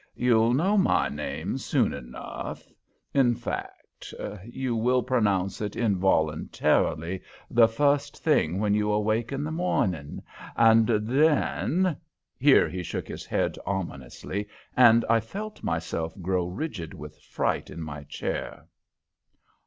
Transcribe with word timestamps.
You'll 0.15 0.55
know 0.55 0.77
my 0.79 1.09
name 1.09 1.59
soon 1.59 1.93
enough. 1.93 2.67
In 3.13 3.35
fact, 3.35 4.11
you 4.43 4.75
will 4.75 5.03
pronounce 5.03 5.61
it 5.61 5.75
involuntarily 5.75 7.21
the 7.51 7.67
first 7.67 8.17
thing 8.17 8.57
when 8.59 8.73
you 8.73 8.89
wake 8.97 9.31
in 9.31 9.43
the 9.43 9.51
morning, 9.51 10.23
and 10.55 10.87
then" 10.87 11.95
Here 12.49 12.67
he 12.67 12.81
shook 12.81 13.07
his 13.07 13.27
head 13.27 13.57
ominously, 13.63 14.47
and 14.75 15.05
I 15.07 15.19
felt 15.19 15.61
myself 15.63 16.19
grow 16.19 16.47
rigid 16.47 16.95
with 16.95 17.19
fright 17.21 17.69
in 17.69 17.81
my 17.83 18.03
chair. 18.05 18.65